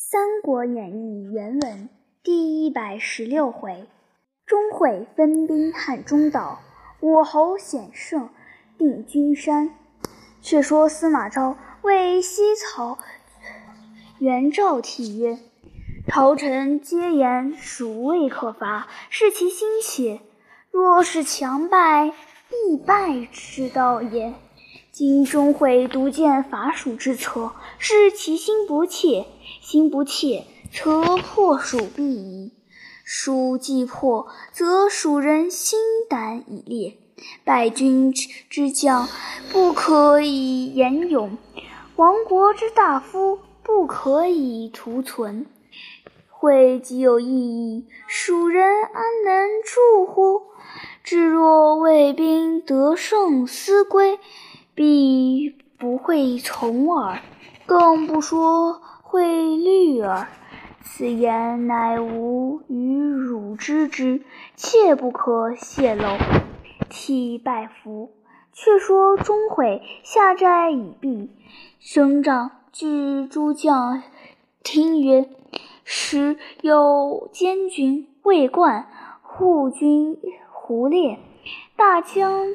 [0.00, 1.88] 三国演义》原文
[2.22, 3.88] 第一百十六回：
[4.46, 6.60] 钟会分兵汉中道，
[7.00, 8.30] 武侯险胜
[8.78, 9.74] 定军山。
[10.40, 12.96] 却说司马昭为西曹
[14.20, 15.40] 袁绍替曰
[16.06, 20.20] ：“朝臣皆言蜀未可伐，是其心切。
[20.70, 22.12] 若是强败，
[22.48, 24.32] 必败之道也。
[24.98, 29.26] 今钟会独见伐蜀之策，是其心不切。”
[29.62, 32.52] 心不切，则破蜀必矣。
[33.04, 35.78] 蜀既破，则蜀人心
[36.10, 36.98] 胆已裂。
[37.44, 39.08] 败军之将
[39.52, 41.38] 不可以言勇，
[41.94, 45.46] 亡国之大夫不可以图存。
[46.28, 50.42] 会既有异议，蜀人安能助乎？
[51.04, 54.18] 至若魏兵得胜思归，
[54.78, 57.18] 必不会从耳。
[57.66, 58.80] 更不说。
[59.02, 60.28] 会虑耳，
[60.82, 64.22] 此言乃吾与汝知之，
[64.54, 66.04] 切不可泄露。
[66.90, 68.12] 替拜服。
[68.52, 71.30] 却说钟会下寨已毕，
[71.80, 74.02] 升帐据诸将
[74.62, 75.30] 听曰
[75.84, 78.88] ：“时有监军魏冠、
[79.22, 80.18] 护军
[80.50, 81.18] 胡烈、
[81.76, 82.48] 大将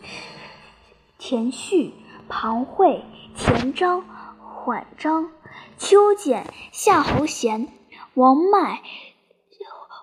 [1.18, 1.94] 田旭、
[2.36, 3.06] 庞会、
[3.38, 4.04] 田章、
[4.40, 5.30] 缓章。”
[5.78, 7.68] 邱简、夏侯贤、
[8.16, 8.82] 王迈、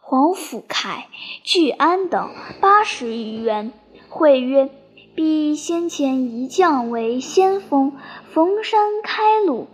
[0.00, 1.08] 黄甫凯、
[1.42, 3.72] 聚安等八十余员，
[4.08, 4.70] 会曰
[5.16, 7.96] ：“必先前一将为先锋，
[8.32, 9.66] 逢山开路。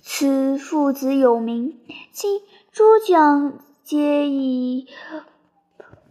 [0.00, 1.78] 此父子有名，
[2.12, 2.40] 今
[2.72, 4.88] 诸将皆以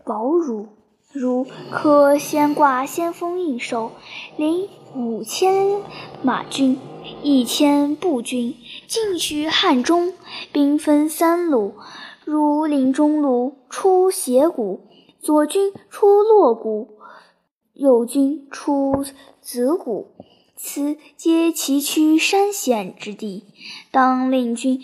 [0.05, 0.69] 保汝，
[1.11, 3.91] 如可先挂先锋印绶，
[4.37, 5.81] 领五千
[6.21, 6.77] 马军。”
[7.23, 8.55] 一千步军
[8.87, 10.13] 进取汉中，
[10.51, 11.73] 兵分三路：
[12.25, 14.81] 如领中路出斜谷，
[15.19, 16.99] 左军出洛谷，
[17.73, 19.03] 右军出
[19.41, 20.11] 子谷。
[20.55, 23.45] 此皆崎岖山险之地，
[23.89, 24.79] 当令军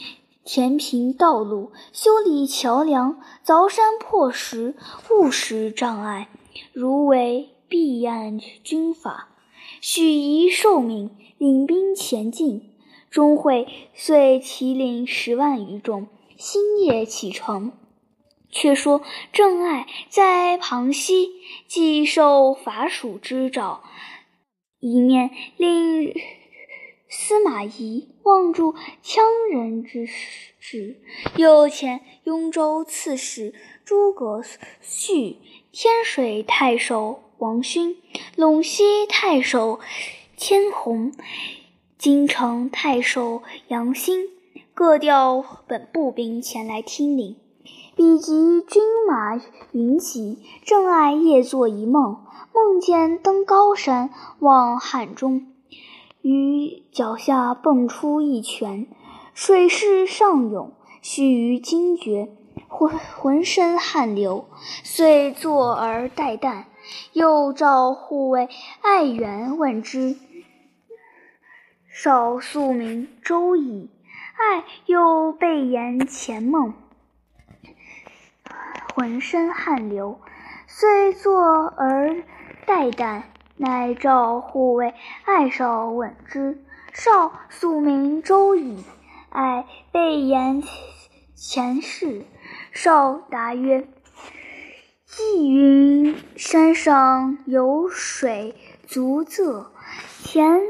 [0.47, 4.75] 填平道路，修理桥梁，凿山破石，
[5.11, 6.29] 勿使障碍，
[6.71, 9.27] 如为避案军法。
[9.81, 11.11] 许仪受命。
[11.37, 12.73] 领兵前进，
[13.11, 17.73] 钟会遂提领十万余众，星夜启程。
[18.49, 21.29] 却说郑爱在旁溪，
[21.67, 23.83] 既受伐蜀之诏，
[24.79, 26.11] 一面令
[27.09, 30.99] 司马懿望住羌人之事，
[31.35, 33.53] 又遣雍州刺史
[33.85, 34.41] 诸葛
[34.81, 35.37] 绪、
[35.71, 37.97] 天水太守王勋、
[38.35, 39.79] 陇西太守。
[40.35, 41.13] 千红、
[41.97, 44.29] 京城太守杨兴
[44.75, 47.37] 各调本部兵前来听令。
[47.95, 49.41] 比及军马
[49.71, 55.47] 云集，正爱夜作一梦，梦见登高山望汉中，
[56.21, 58.87] 于脚下蹦出一泉，
[59.33, 62.29] 水势上涌，须臾惊觉，
[62.67, 64.49] 浑浑身汗流，
[64.83, 66.65] 遂坐而待旦。
[67.11, 68.47] 又召护卫
[68.81, 70.15] 爱元问之。
[71.89, 73.89] 少宿名周矣，
[74.37, 76.73] 爱又背言前梦，
[78.95, 80.21] 浑身汗流，
[80.65, 82.23] 遂坐而
[82.65, 83.23] 待旦。
[83.57, 84.93] 乃召护卫
[85.25, 86.63] 爱少问之。
[86.93, 88.83] 少素名周矣，
[89.29, 90.63] 爱备言
[91.35, 92.25] 前事。
[92.71, 93.87] 少答曰
[95.05, 99.65] ：“缙云山上有水足仄，
[100.23, 100.61] 田。”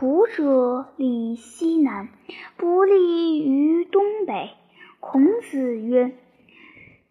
[0.00, 2.08] 仆者立西南，
[2.56, 4.48] 不利于东北。
[4.98, 6.16] 孔子曰：“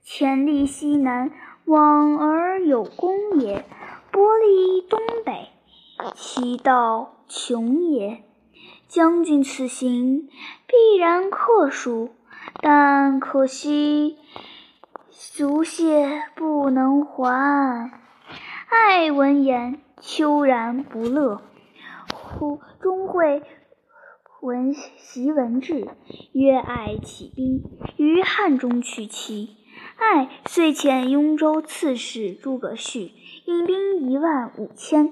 [0.01, 1.29] 前立西南，
[1.65, 3.63] 往而有功也；
[4.11, 5.49] 波立东北，
[6.15, 8.23] 其道穷也。
[8.87, 10.27] 将军此行，
[10.65, 12.09] 必然克蜀，
[12.61, 14.17] 但可惜
[15.11, 17.91] 足谢不能还。”
[18.69, 21.41] 爱闻言，秋然不乐。
[22.11, 23.43] 忽钟会
[24.41, 25.87] 闻檄文至，
[26.31, 27.63] 曰爱起兵
[27.97, 29.57] 于汉中取齐。
[29.97, 33.11] 爱遂遣雍州刺史诸葛绪
[33.49, 35.11] 引兵一万五千，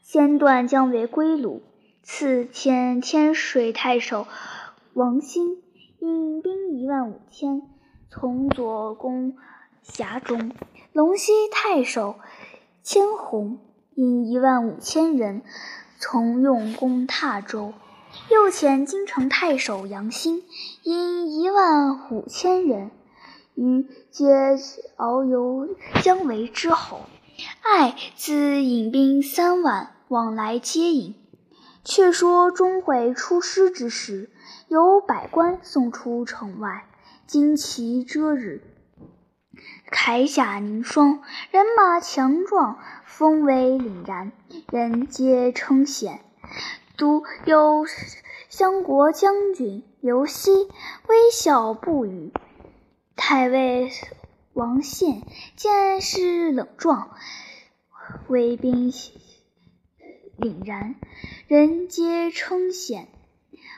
[0.00, 1.60] 先断姜维归鲁。
[2.02, 4.26] 次遣天水太守
[4.94, 5.58] 王兴
[5.98, 7.60] 引兵一万五千，
[8.08, 9.36] 从左攻
[9.82, 10.52] 峡中。
[10.94, 12.14] 陇西太守
[12.82, 13.58] 千红
[13.94, 15.42] 引一万五千人。
[15.98, 17.74] 从用攻踏州，
[18.30, 20.42] 又遣京城太守杨兴，
[20.82, 22.90] 引一万五千人，
[23.54, 24.56] 于皆
[24.96, 25.68] 遨游
[26.02, 27.00] 姜维之后。
[27.62, 31.14] 艾自引兵三万往来接应。
[31.84, 34.28] 却说钟会出师之时，
[34.66, 36.84] 有百官送出城外，
[37.28, 38.60] 旌旗遮日，
[39.92, 41.22] 铠甲凝霜，
[41.52, 44.32] 人马强壮，风威凛然，
[44.72, 46.18] 人皆称羡。
[46.96, 47.84] 独有
[48.48, 50.50] 相国将军刘熙
[51.06, 52.32] 微笑不语。
[53.14, 53.92] 太尉
[54.56, 55.20] 王宪
[55.54, 57.10] 见势冷壮，
[58.28, 60.94] 威兵凛然。
[61.46, 63.04] 人皆称羡，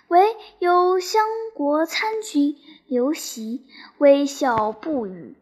[0.07, 1.25] 唯有相
[1.57, 3.67] 国参军刘袭
[3.99, 5.37] 微笑不语。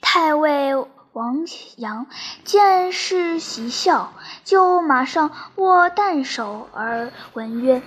[0.00, 0.74] 太尉
[1.12, 1.44] 王
[1.76, 2.06] 阳
[2.44, 7.82] 见势喜笑，就马上握弹手而闻曰：“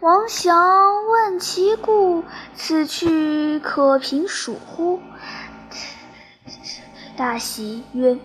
[0.00, 5.00] 王祥问其故，此去可平蜀乎？”
[7.20, 8.18] 大喜曰：“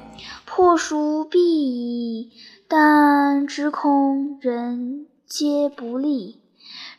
[0.47, 2.31] 破蜀必矣。”
[2.69, 6.41] 但只恐人皆不利。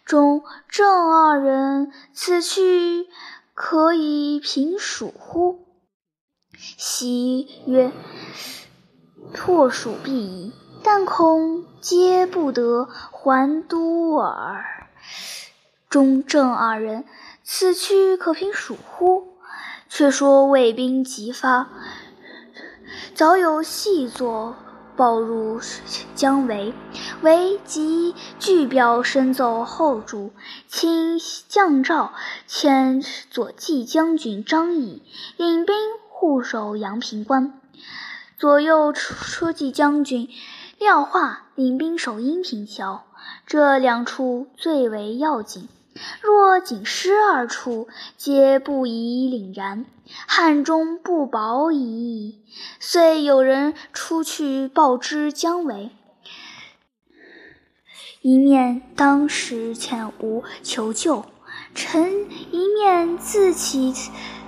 [0.05, 3.07] 中正二人此去
[3.55, 5.65] 可以平蜀乎？
[6.59, 7.91] 喜曰
[9.33, 10.53] ：“破蜀必矣，
[10.83, 14.91] 但恐皆不得还都耳。”
[15.89, 17.07] 中正二人
[17.43, 19.26] 此去可平蜀乎？
[19.97, 21.71] 却说魏兵急发，
[23.15, 24.55] 早有细作。
[24.95, 25.59] 报入
[26.15, 26.75] 姜维，
[27.23, 30.33] 维即具表深奏后主，
[30.69, 32.13] 请降诏
[32.47, 35.03] 遣左骑将军张仪
[35.39, 35.75] 领兵
[36.11, 37.59] 护守阳平关，
[38.39, 40.29] 左右车骑将军
[40.79, 43.05] 廖化领兵守阴平桥，
[43.47, 45.69] 这两处最为要紧。
[46.21, 49.87] 若仅失二处，皆不以凛然，
[50.27, 52.43] 汉中不保矣。
[52.81, 55.91] 遂有人出去报之姜维，
[58.23, 61.25] 一面当时遣吴求救，
[61.75, 63.93] 臣一面自起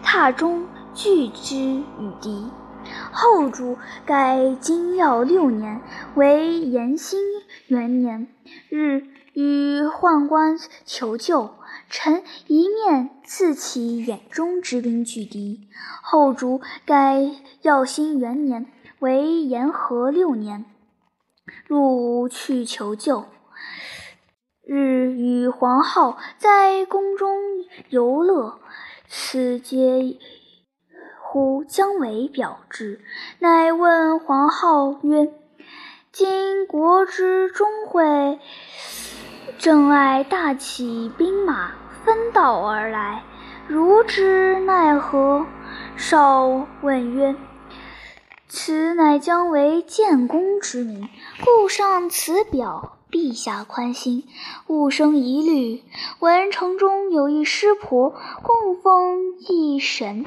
[0.04, 2.46] 榻中拒之与敌。
[3.12, 5.82] 后主改金曜六年
[6.14, 7.20] 为延兴
[7.66, 8.28] 元年，
[8.70, 9.02] 日。
[9.38, 11.55] 与宦官求救，
[11.88, 15.69] 臣一面自起远中之兵拒敌。
[16.02, 17.23] 后主改
[17.62, 18.67] 耀兴元年
[18.99, 20.64] 为延和六年，
[21.69, 23.26] 入去求救。
[24.67, 27.38] 日与黄皓在宫中
[27.91, 28.58] 游乐，
[29.06, 30.19] 此皆
[31.23, 33.00] 呼姜维表之，
[33.38, 35.32] 乃问黄皓曰
[36.11, 38.41] ：“今国之钟会。”
[39.56, 41.72] 正爱大起兵马，
[42.04, 43.22] 分道而来，
[43.66, 45.46] 如之奈何？
[45.96, 47.34] 少问曰
[48.48, 51.08] ：“此乃姜维建功之名，
[51.44, 52.94] 故上此表。
[53.10, 54.24] 陛下宽心，
[54.66, 55.82] 勿生疑虑。
[56.18, 58.10] 闻城中有一师婆，
[58.42, 60.26] 供奉一神，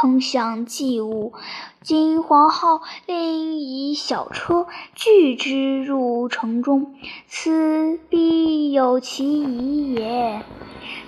[0.00, 1.32] 恒享祭物。
[1.80, 6.94] 今黄皓令以小车拒之入城中，
[7.26, 10.42] 此必有其疑也。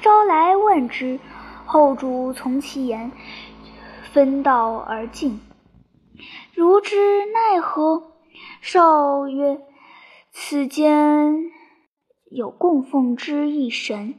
[0.01, 1.19] 招来问之，
[1.67, 3.11] 后主从其言，
[4.13, 5.41] 分道而进。
[6.55, 8.13] 如之奈何？
[8.63, 9.61] 少曰。
[10.33, 11.51] 此间
[12.31, 14.15] 有供奉之一神，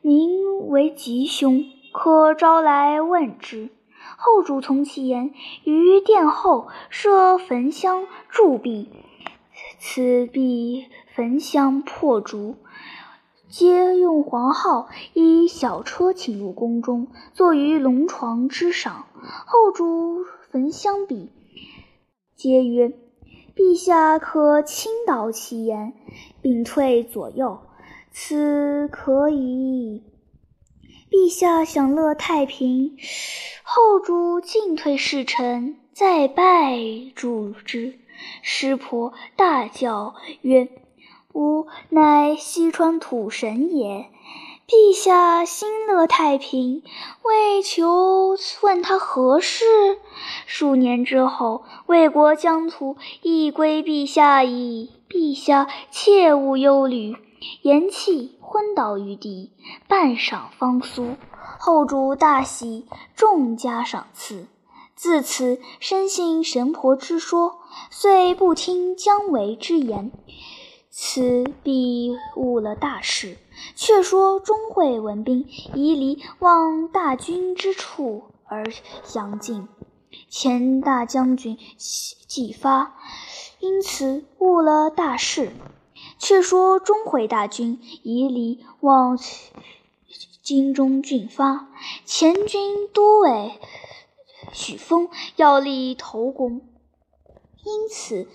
[0.00, 1.62] 名为吉凶，
[1.92, 3.68] 可招来问之。
[4.16, 5.32] 后主从其言，
[5.64, 8.90] 于殿后设焚香铸壁，
[9.78, 12.56] 此壁焚香破竹，
[13.48, 19.06] 皆用黄皓以小车请入宫中，坐于龙床之上。
[19.46, 21.30] 后主焚香毕，
[22.34, 22.92] 皆曰。
[23.56, 25.94] 陛下可倾倒其言，
[26.42, 27.58] 并退左右，
[28.10, 30.02] 此可以。
[31.10, 32.96] 陛下享乐太平，
[33.62, 36.78] 后主进退侍臣，再拜
[37.14, 37.98] 助之。
[38.42, 40.68] 师婆大叫曰
[41.32, 44.06] ：“吾乃西川土神也。”
[44.66, 46.82] 陛下心乐太平，
[47.22, 49.64] 为求问他何事？
[50.44, 54.90] 数年之后，魏国疆土亦归陛下矣。
[55.08, 57.14] 陛下切勿忧虑。
[57.62, 59.52] 言讫，昏倒于地，
[59.88, 61.16] 半晌方苏。
[61.58, 64.46] 后主大喜，重加赏赐。
[64.94, 67.58] 自此深信神婆之说，
[67.90, 70.10] 遂不听姜维之言。
[70.90, 73.36] 此必误了大事。
[73.74, 78.64] 却说钟会闻兵移离，望大军之处而
[79.02, 79.68] 详进。
[80.28, 82.96] 前大将军既发，
[83.60, 85.52] 因此误了大事。
[86.18, 89.18] 却说钟会大军已离，望
[90.42, 91.68] 京中郡发，
[92.04, 93.58] 前军多为
[94.52, 96.62] 许丰要立头功，
[97.64, 98.28] 因此。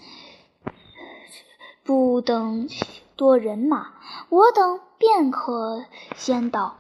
[1.83, 2.69] 不等
[3.15, 3.93] 多人马，
[4.29, 5.83] 我等便可
[6.15, 6.77] 先到。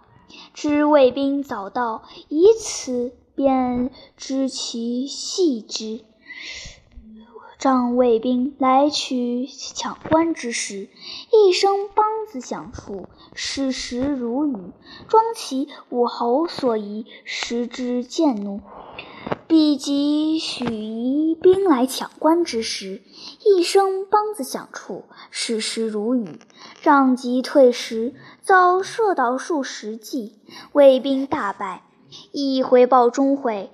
[0.53, 6.05] 知卫兵早到，以此便知其细之。
[7.61, 10.89] 仗卫兵来取抢关之时，
[11.31, 14.55] 一声梆子响处，矢石如雨，
[15.07, 18.61] 庄其武侯所疑，时之渐怒。
[19.47, 23.03] 必即许移兵来抢关之时，
[23.45, 26.39] 一声梆子响处，矢石如雨，
[26.81, 30.39] 仗即退时，遭射倒数十骑，
[30.73, 31.83] 魏兵大败。
[32.31, 33.69] 一回报钟会，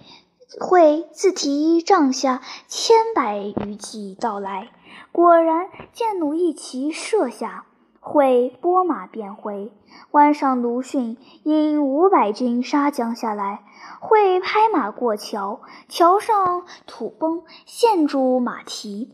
[0.60, 4.70] 会自提帐下千百余骑到来，
[5.12, 7.66] 果然箭弩一齐射下。
[8.00, 9.74] 会拨马便回，
[10.12, 13.66] 关上卢逊引五百军杀将下来。
[14.00, 19.12] 会拍马过桥，桥上土崩，陷住马蹄。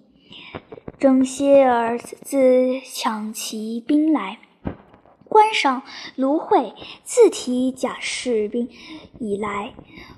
[0.99, 4.37] 征歇尔自抢骑兵来，
[5.33, 5.81] 关上
[6.15, 8.69] 卢会自提甲士兵
[9.19, 9.73] 以来，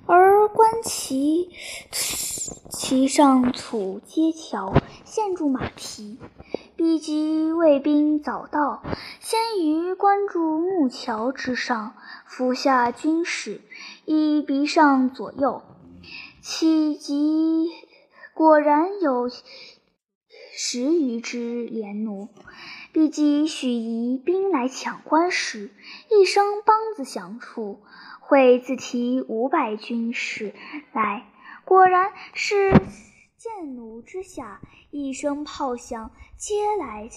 [0.07, 1.49] 而关其
[2.69, 4.73] 其上土接桥，
[5.05, 6.19] 陷住马蹄。
[6.75, 8.83] 必及卫兵早到，
[9.21, 11.95] 先于关住木桥之上，
[12.25, 13.61] 伏下军士，
[14.03, 15.61] 以鼻上左右。
[16.41, 17.69] 岂及
[18.33, 19.29] 果然有
[20.57, 22.27] 十余只连弩。
[22.95, 25.69] 必及许仪兵来抢关时，
[26.09, 27.81] 一声梆子响处，
[28.21, 30.55] 会自提五百军士
[30.93, 31.27] 来，
[31.65, 32.71] 果然是。
[33.37, 34.61] 箭弩之下，
[34.91, 37.09] 一声炮响，皆来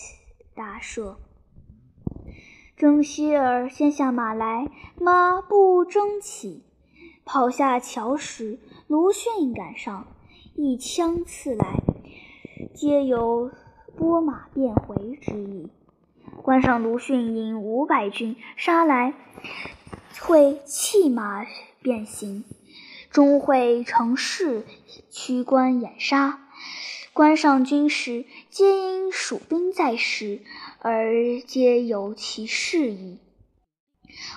[0.57, 1.21] 搭射。
[2.77, 4.69] 征希儿先下马来，
[5.01, 6.65] 马不争起。
[7.25, 8.59] 跑下桥时，
[8.89, 10.09] 卢逊赶上，
[10.57, 11.85] 一枪刺来，
[12.75, 13.53] 皆有
[13.99, 15.69] 拨马便回之意。
[16.43, 19.13] 关上卢逊引五百军杀来，
[20.21, 21.45] 会弃马
[21.83, 22.45] 便行。
[23.11, 24.65] 钟会乘势
[25.11, 26.47] 驱关掩杀，
[27.13, 30.43] 关上军士皆因蜀兵在时，
[30.79, 33.19] 而皆有其事矣。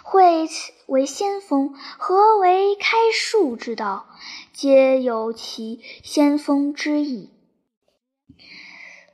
[0.01, 0.47] 会
[0.87, 4.07] 为先锋，何为开树之道？
[4.53, 7.29] 皆有其先锋之意。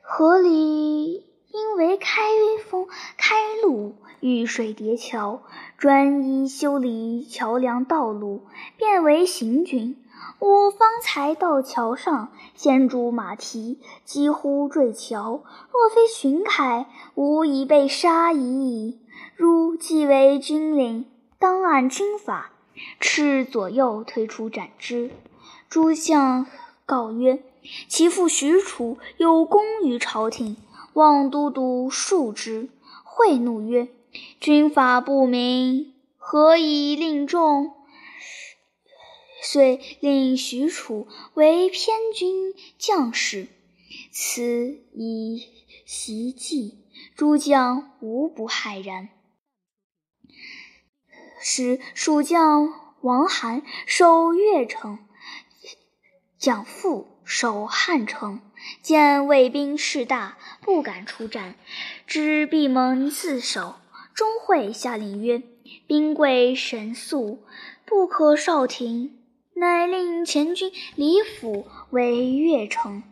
[0.09, 1.15] 河里
[1.51, 2.21] 因为开
[2.69, 2.87] 封
[3.17, 3.95] 开路。
[4.21, 5.41] 遇水叠桥，
[5.77, 8.47] 专一修理桥梁道路，
[8.77, 10.01] 变为行军。
[10.39, 15.43] 我方才到桥上，陷住马蹄，几乎坠桥。
[15.71, 18.97] 若非荀凯，吾已被杀矣。
[19.35, 21.05] 汝既为军令，
[21.37, 22.51] 当按军法，
[23.01, 25.11] 斥左右推出斩之。
[25.69, 26.47] 诸将
[26.85, 27.43] 告曰
[27.87, 30.57] ：“其父许褚有功于朝廷，
[30.93, 32.69] 望都督恕之。”
[33.03, 33.89] 会怒曰。
[34.39, 37.73] 军法不明，何以令众？
[39.41, 43.47] 遂令许褚为偏军将士，
[44.11, 45.47] 此以
[45.85, 49.09] 袭计诸将，无不骇然。
[51.39, 54.99] 使蜀将王涵守越城，
[56.37, 58.39] 蒋父守汉城，
[58.81, 61.55] 见魏兵势大，不敢出战，
[62.07, 63.75] 只闭门自守。
[64.13, 65.43] 钟会下令曰
[65.87, 67.43] ：“兵贵神速，
[67.85, 69.19] 不可少停。”
[69.55, 73.03] 乃令前军李府为越城，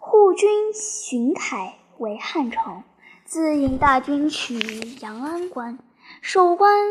[0.00, 2.82] 护军荀凯为汉城，
[3.24, 4.58] 自引大军取
[5.00, 5.78] 阳安关。
[6.20, 6.88] 守关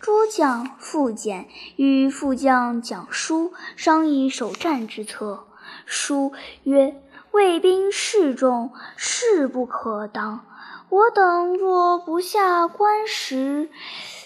[0.00, 5.45] 诸将副简与副将蒋舒商议守战之策。
[5.86, 6.32] 书
[6.64, 7.00] 曰
[7.32, 10.44] ：“魏兵势众，势不可当。”
[10.88, 13.70] 我等若不下关时，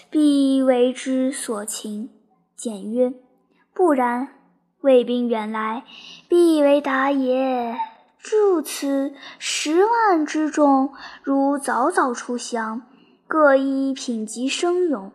[0.09, 2.11] 必为之所擒。
[2.55, 3.13] 简曰
[3.73, 4.27] ：“不然，
[4.81, 5.83] 魏兵远来，
[6.27, 7.77] 必为打也。
[8.19, 12.83] 助此十万之众，如早早出降，
[13.27, 15.11] 各依品级生勇。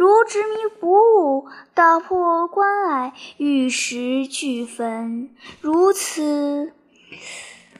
[0.00, 5.28] 如执迷不悟，打破关隘，玉石俱焚。
[5.60, 6.72] 如此，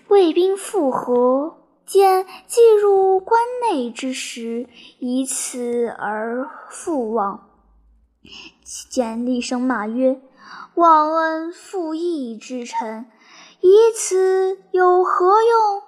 [0.08, 1.56] 魏兵复合。”
[1.88, 7.48] 见既入关内之时，以此而复往。
[8.90, 10.20] 见厉声骂曰
[10.76, 13.06] ：“忘恩负义之臣，
[13.62, 15.82] 以此有何用？”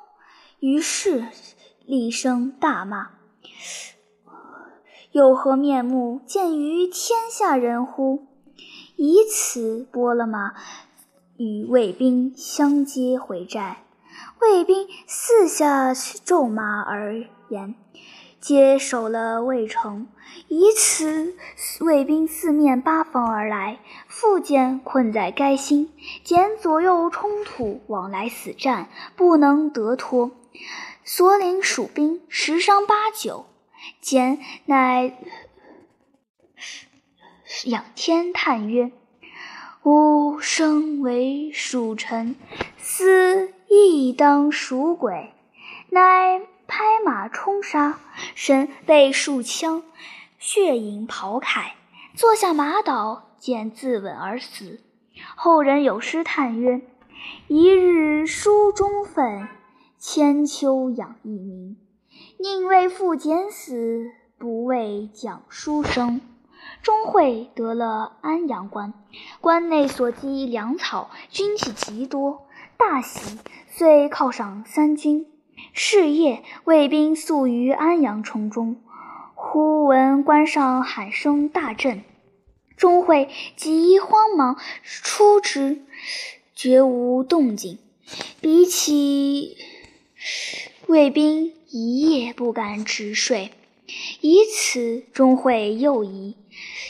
[0.60, 1.26] 于是
[1.84, 3.10] 厉声大骂
[5.12, 8.26] ：“有何面目见于天下人乎？”
[8.96, 10.54] 以此拨了马，
[11.36, 13.84] 与卫兵相接回寨。
[14.40, 17.74] 卫兵四下骤马而言，
[18.40, 20.08] 皆守了魏城。
[20.48, 21.34] 以此，
[21.80, 25.90] 卫兵四面八方而来，复见困在该心，
[26.24, 30.30] 见左右冲突，往来死战，不能得脱。
[31.04, 33.46] 所领蜀兵十伤八九，
[34.00, 35.16] 简乃。
[37.66, 38.90] 仰天叹曰
[39.84, 42.34] ：“吾生为蜀臣，
[42.78, 45.32] 死亦当蜀鬼。”
[45.90, 48.00] 乃拍马冲杀，
[48.34, 49.82] 身被数枪，
[50.38, 51.72] 血影袍铠，
[52.14, 54.80] 坐下马倒，见自刎而死。
[55.36, 56.80] 后人有诗叹曰
[57.46, 59.46] ：“一日书中愤，
[59.98, 61.76] 千秋养一名。
[62.42, 66.20] 宁为父简死，不为蒋书生。”
[66.82, 68.94] 钟会得了安阳关，
[69.40, 75.28] 关内所积粮草，军器极多，大喜，遂犒赏三军。
[75.72, 78.82] 是夜，卫兵宿于安阳城中，
[79.36, 82.02] 忽闻关上喊声大震，
[82.76, 85.82] 钟会急慌忙出之，
[86.56, 87.78] 绝无动静。
[88.40, 89.56] 比起
[90.88, 93.50] 卫兵一夜不敢直睡，
[94.20, 96.36] 以此钟会又疑。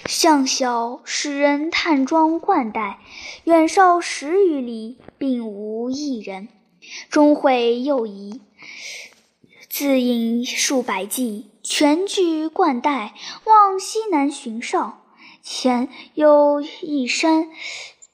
[0.07, 2.99] 向晓使人探装冠带，
[3.45, 6.49] 远少十余里，并无一人。
[7.09, 8.41] 钟会又疑，
[9.69, 15.05] 自引数百骑，全具冠带，望西南寻哨。
[15.45, 17.49] 前有一山，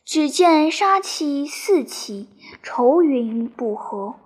[0.04, 2.28] 只见杀气四起，
[2.62, 4.16] 愁云不和。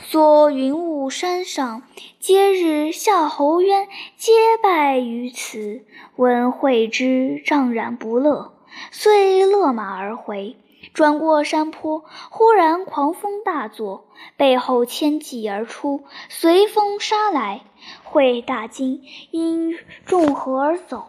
[0.00, 1.82] 所云雾山上，
[2.20, 4.32] 皆日夏侯渊皆
[4.62, 5.84] 败于此。
[6.14, 8.54] 闻会之，怅然不乐，
[8.92, 10.56] 遂勒马而回。
[10.94, 14.06] 转过山坡，忽然狂风大作，
[14.36, 17.62] 背后千骑而出，随风杀来。
[18.04, 21.08] 会大惊，因众合而走。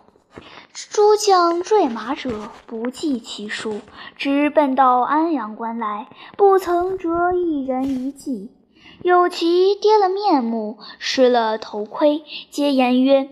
[0.73, 3.81] 诸将坠马者不计其数，
[4.17, 8.51] 直奔到安阳关来，不曾折一人一骑。
[9.01, 13.29] 有其跌了面目，失了头盔，皆言曰：“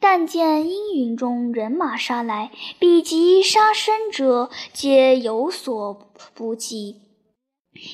[0.00, 2.50] 但见阴云中人马杀来，
[2.80, 7.02] 彼及杀身者，皆有所不及。”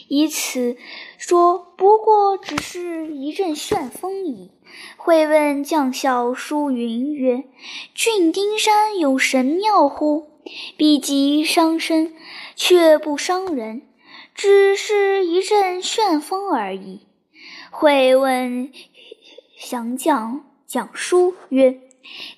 [0.08, 0.76] 以此
[1.18, 4.50] 说，不过只是一阵旋风矣。
[4.96, 7.44] 会问将校舒云曰
[7.94, 10.26] ：“郡丁山有神庙乎？
[10.76, 12.14] 彼及伤身，
[12.56, 13.82] 却不伤人，
[14.34, 17.00] 只是一阵旋风而已。”
[17.80, 18.70] 会问
[19.58, 21.80] 降将蒋书曰：“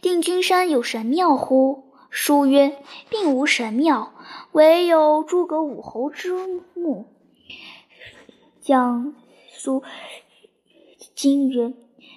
[0.01, 2.79] 定军山有神庙乎？”书曰
[3.11, 4.15] ：“并无神庙，
[4.53, 6.33] 唯有诸葛武侯之
[6.75, 7.07] 墓。”
[8.63, 9.17] 蒋
[9.53, 9.83] 书
[11.17, 11.75] 惊曰：“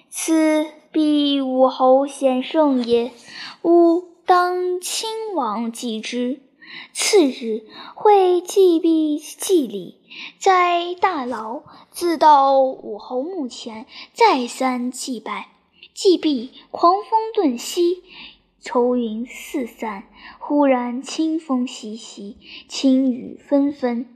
[0.08, 3.10] 此必武侯显圣也，
[3.62, 6.42] 吾当亲往祭之。”
[6.92, 9.98] 次日，会祭毕祭礼，
[10.38, 15.48] 在大牢自到武侯墓前，再三祭拜。
[15.94, 18.02] 祭毕，狂风顿息，
[18.60, 20.04] 愁云四散，
[20.38, 22.36] 忽然清风习习，
[22.68, 24.06] 轻雨纷纷。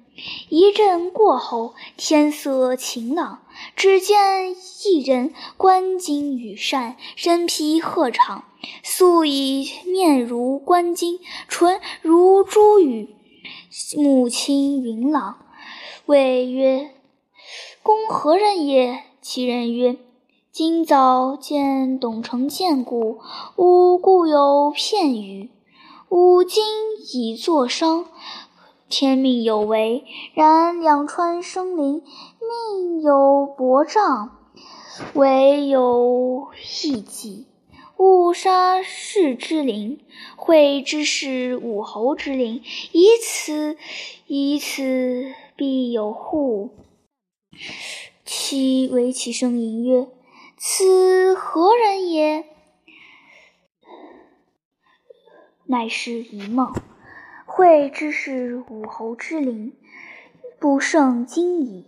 [0.51, 3.43] 一阵过后，天色晴朗，
[3.75, 8.43] 只见一人冠巾羽扇，身披鹤氅，
[8.83, 11.19] 素以面如冠巾，
[11.49, 13.15] 唇如珠语，
[13.97, 15.39] 目清云朗，
[16.07, 16.91] 谓曰
[17.83, 19.97] ：“公何人也？”其人曰
[20.53, 23.19] ：“今早见董承见故，
[23.57, 25.51] 吾故有片语。
[26.09, 26.65] 吾今
[27.13, 28.07] 已作伤。”
[28.91, 32.03] 天命有为，然两川生灵
[32.41, 34.37] 命有薄障，
[35.15, 36.49] 唯有
[36.83, 37.47] 一计，
[38.01, 40.01] 勿杀士之灵，
[40.35, 43.77] 会之是武侯之灵，以此
[44.27, 46.71] 以此必有护。
[48.25, 50.09] 其为其声吟曰
[50.57, 52.47] ：“此何人也？”
[55.69, 56.73] 乃是一梦。
[57.45, 59.75] 会之是武侯之灵，
[60.59, 61.85] 不胜惊疑。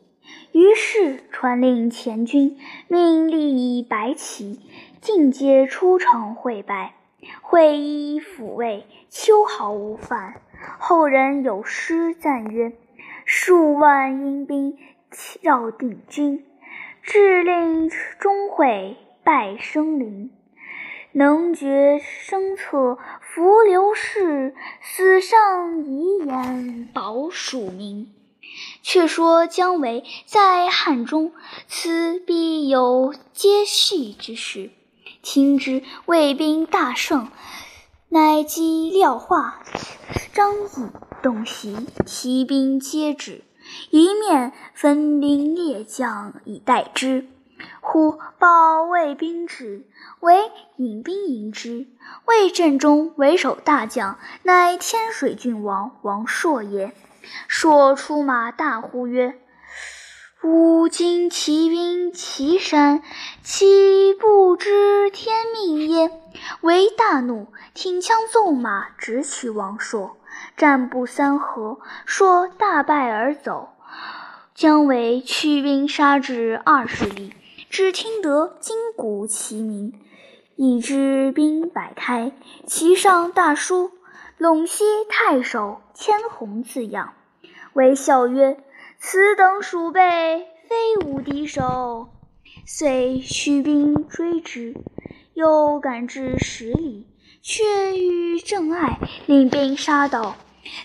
[0.53, 4.61] 于是传令前军，命立以白旗，
[5.03, 6.95] 尽皆出城会拜。
[7.41, 10.41] 会衣抚慰，秋毫无犯。
[10.79, 12.73] 后人有诗赞曰
[13.27, 14.79] ：“数万阴兵
[15.41, 16.47] 绕定军，
[17.03, 20.31] 致令钟会拜生灵。
[21.11, 28.15] 能决生策伏流士，死上遗言保蜀民。”
[28.83, 31.33] 却说姜维在汉中，
[31.67, 34.71] 此必有接续之事。
[35.23, 37.29] 听之，魏兵大胜，
[38.09, 39.63] 乃即廖化、
[40.33, 40.91] 张翼
[41.23, 43.45] 洞悉，提兵皆止，
[43.91, 47.29] 一面分兵列将以待之。
[47.81, 49.87] 忽报魏兵至，
[50.19, 51.87] 为引兵迎之。
[52.27, 56.93] 魏阵中为首大将，乃天水郡王王朔也。
[57.47, 59.39] 朔出马，大呼曰
[60.43, 63.05] ：“吾今骑兵岐山，
[63.43, 66.11] 岂不知天命耶？”
[66.63, 70.17] 为大怒，挺枪纵马，直取王朔。
[70.57, 73.71] 战不三合，朔大败而走。
[74.55, 77.35] 姜维驱兵杀至二十里，
[77.69, 79.93] 只听得金鼓齐鸣，
[80.57, 82.33] 一支兵摆开，
[82.67, 83.91] 其上大书。
[84.39, 87.13] 陇西太守千红字样，
[87.75, 88.57] 微笑曰
[88.99, 92.09] ：“此等鼠辈，非无敌手。”
[92.65, 94.75] 遂驱兵追之，
[95.35, 97.07] 又赶至十里，
[97.43, 100.37] 却遇郑爱领兵杀到，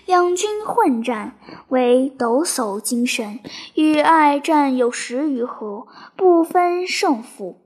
[0.04, 1.38] 两军混战，
[1.68, 3.40] 为抖擞精神，
[3.74, 5.86] 与爱战有十余合，
[6.16, 7.60] 不分胜负。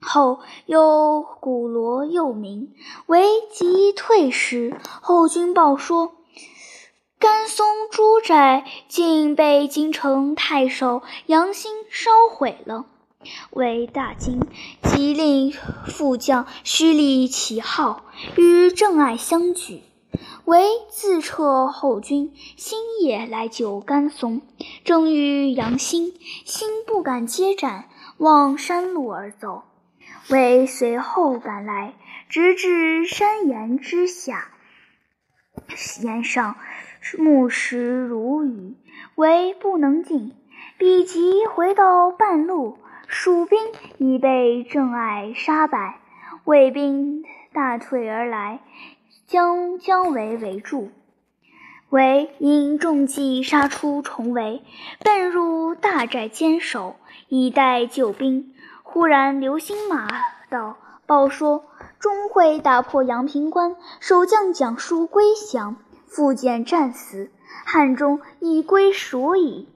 [0.00, 2.74] 后有鼓锣又鸣，
[3.06, 4.76] 为即退时。
[5.00, 6.12] 后军报说，
[7.18, 12.86] 甘松朱寨竟被京城太守杨兴烧毁了。
[13.50, 14.40] 为大惊，
[14.82, 15.52] 即令
[15.86, 18.04] 副将虚立旗号，
[18.36, 19.82] 与郑爱相举。
[20.44, 24.42] 为自撤后军，星夜来救甘松，
[24.84, 29.64] 正遇杨兴，兴不敢接战，望山路而走。
[30.30, 31.94] 为随后赶来，
[32.28, 34.52] 直至山岩之下，
[36.02, 36.56] 岩上
[37.18, 38.76] 木石如雨，
[39.16, 40.32] 为不能进。
[40.78, 43.58] 彼即回到半路，蜀兵
[43.98, 46.00] 已被郑爱杀败，
[46.44, 48.60] 魏兵大退而来，
[49.26, 50.90] 将姜维围住。
[51.88, 54.62] 为引众骑杀出重围，
[55.04, 56.96] 奔入大寨坚守，
[57.28, 58.52] 以待救兵。
[58.82, 60.08] 忽然，流星马
[60.50, 61.64] 到，报说
[62.00, 67.30] 钟会打破阳平关，守将蒋舒归降，复见战死，
[67.64, 69.68] 汉中已归蜀矣。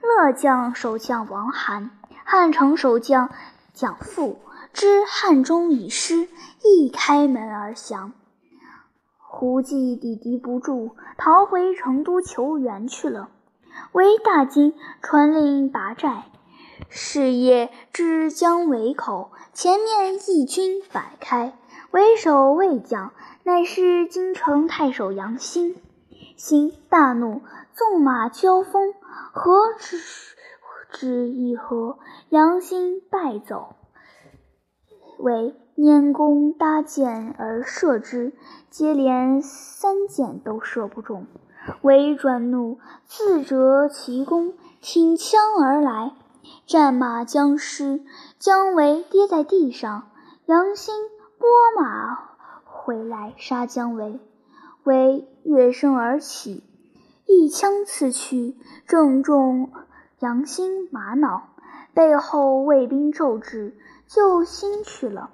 [0.00, 1.90] 乐将守将王涵、
[2.30, 3.30] 汉城守将
[3.72, 4.40] 蒋父
[4.74, 6.28] 知汉中已失，
[6.62, 8.12] 亦开门而降。
[9.16, 13.30] 胡骑抵敌不住，逃回成都求援去了。
[13.92, 16.24] 为大惊，传令拔寨。
[16.90, 21.56] 是夜至江围口，前面义军摆开，
[21.92, 25.76] 为首魏将乃是京城太守杨兴。
[26.36, 27.40] 兴大怒，
[27.72, 28.92] 纵马交锋，
[29.32, 29.98] 何止
[30.90, 31.98] 止一合，
[32.30, 33.76] 杨兴败走。
[35.18, 38.32] 为拈弓搭箭而射之，
[38.70, 41.26] 接连三箭都射不中。
[41.82, 46.12] 为转怒，自折其弓，挺枪而来。
[46.66, 48.00] 战马将失，
[48.38, 50.10] 姜维跌在地上。
[50.46, 50.94] 杨兴
[51.38, 51.48] 拨
[51.82, 52.16] 马
[52.64, 54.18] 回来杀姜维，
[54.84, 56.64] 为跃身而起，
[57.26, 59.70] 一枪刺去，正中
[60.20, 61.48] 杨兴马脑。
[61.94, 63.76] 背后卫兵骤至，
[64.06, 65.30] 救兴去了。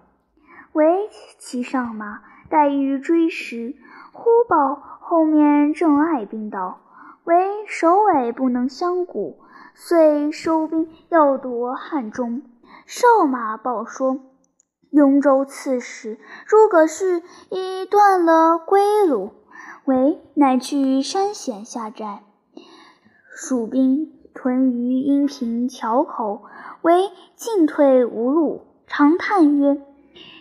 [0.73, 3.77] 为骑上马，待欲追时，
[4.12, 6.81] 忽报后面郑爱兵到，
[7.25, 9.40] 为首尾不能相顾。
[9.75, 12.42] 遂收兵要夺汉中，
[12.87, 14.20] 少马报说，
[14.90, 19.33] 雍州刺史诸葛绪已断了归路，
[19.85, 22.23] 为乃去山险下寨。
[23.37, 26.42] 蜀兵屯于阴平桥口，
[26.83, 29.81] 为进退无路，长叹曰：“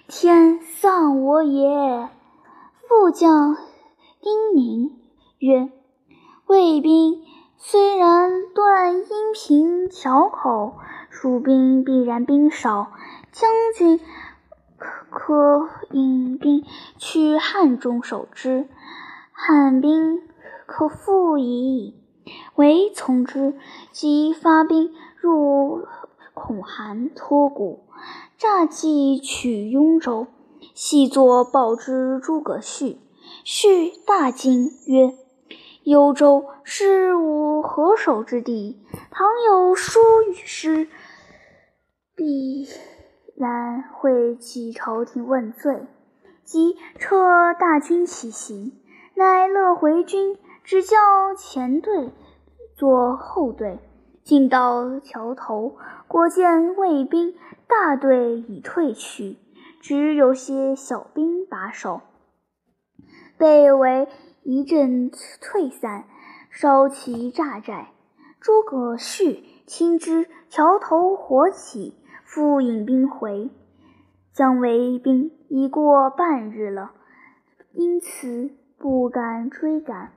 [0.10, 2.10] 天丧我也！”
[2.90, 3.56] 副将
[4.20, 4.92] 丁宁
[5.40, 5.70] 曰
[6.48, 7.24] ：“魏兵。”
[7.66, 10.74] 虽然断阴平桥口，
[11.10, 12.92] 蜀兵必然兵少，
[13.32, 14.02] 将军
[15.10, 16.66] 可引兵
[16.98, 18.68] 去汉中守之，
[19.32, 20.24] 汉兵
[20.66, 22.03] 可复矣。
[22.56, 23.54] 唯从之。
[23.92, 25.88] 即发兵入
[26.34, 27.84] 孔韩托谷，
[28.38, 30.28] 诈计取雍州，
[30.74, 32.98] 细作报之诸葛绪。
[33.44, 35.14] 绪大惊，曰
[35.84, 38.82] ：“幽州是吾何守之地？
[39.12, 40.00] 倘有疏
[40.34, 40.88] 失，
[42.16, 42.68] 必
[43.36, 45.86] 然会起朝廷问罪。”
[46.44, 48.74] 即撤大军起行，
[49.16, 50.98] 乃乐回军只叫
[51.38, 52.12] 前队
[52.76, 53.80] 做后队，
[54.24, 55.76] 进到桥头，
[56.08, 57.36] 果见魏兵
[57.68, 59.38] 大队已退去，
[59.82, 62.02] 只有些小兵把守。
[63.38, 64.08] 被围
[64.44, 66.06] 一阵退散，
[66.50, 67.90] 烧其栅寨。
[68.40, 73.50] 诸葛绪亲知桥头火起，复引兵回。
[74.34, 76.92] 姜维兵已过半日了，
[77.74, 80.12] 因此不敢追赶。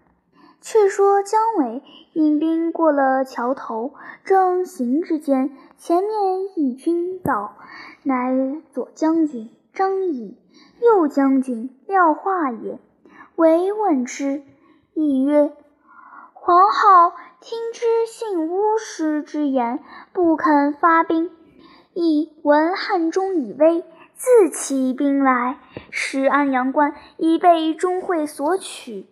[0.61, 6.13] 却说姜维引兵过了桥头，正行之间，前面
[6.57, 7.57] 一军到，
[8.03, 10.37] 乃左将军张仪、
[10.81, 12.79] 右将军廖化也。
[13.37, 14.43] 维问之，
[14.95, 15.53] 亦曰
[16.33, 19.81] ：“黄皓听之信巫师之言，
[20.13, 21.31] 不肯发兵，
[21.93, 23.85] 亦闻汉中已危。”
[24.19, 25.59] 自起兵来，
[25.91, 29.05] 使安阳关已被钟会所取。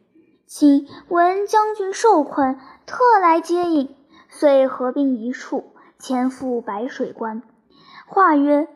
[0.57, 3.93] 今闻将军受困，特来接应，
[4.29, 7.43] 遂合兵一处，前赴白水关。
[8.07, 8.69] 话曰：“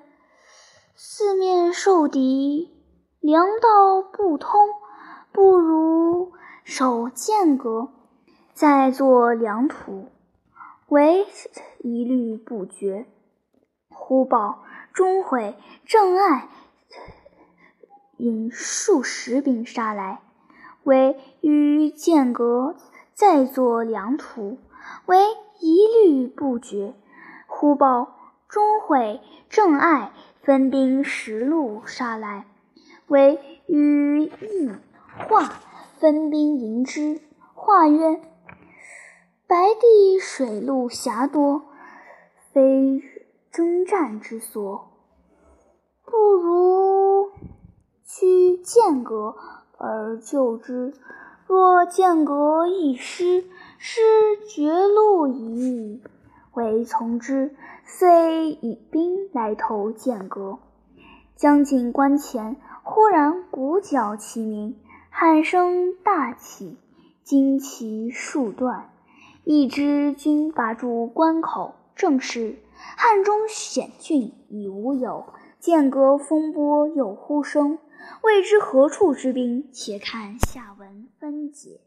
[0.98, 2.76] 四面受敌，
[3.20, 4.68] 粮道不通，
[5.30, 6.32] 不如
[6.64, 7.90] 守剑阁，
[8.52, 10.08] 再作粮图。”
[10.90, 11.28] 唯
[11.78, 13.06] 一律不决。
[13.88, 14.64] 忽报。
[14.92, 16.48] 钟会、郑爱
[18.16, 20.22] 引数十兵杀来，
[20.88, 22.74] 为与剑阁
[23.12, 24.56] 再作良图，
[25.04, 25.18] 为
[25.60, 26.94] 一律不决。
[27.46, 28.16] 忽报
[28.48, 29.20] 钟会、
[29.50, 32.46] 郑爱分兵十路杀来，
[33.06, 34.72] 为与义
[35.28, 35.60] 化
[35.98, 37.20] 分兵迎之。
[37.52, 38.22] 化曰
[39.46, 41.64] ：“白帝水陆狭多，
[42.50, 43.02] 非
[43.50, 44.88] 征战之所。”
[46.06, 47.30] 不如
[48.06, 49.36] 去剑阁
[49.78, 50.92] 而救之。
[51.46, 53.44] 若剑阁一失，
[53.78, 54.00] 失
[54.46, 56.02] 绝路矣。
[56.52, 60.58] 唯从之，遂以兵来投剑阁。
[61.36, 64.76] 将近关前，忽然鼓角齐鸣，
[65.08, 66.76] 喊声大起，
[67.24, 68.90] 旌旗数断。
[69.44, 72.58] 一支军拔住关口，正是
[72.96, 75.24] 汉中险峻已无有。
[75.60, 77.78] 剑阁风波又呼生，
[78.22, 79.68] 未知何处之兵？
[79.72, 81.80] 且看下文分解。